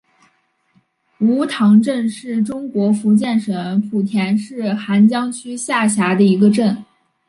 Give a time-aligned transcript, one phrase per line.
[1.19, 3.55] 梧塘镇是中国福建省
[3.91, 6.75] 莆田市涵江区下辖的一个镇。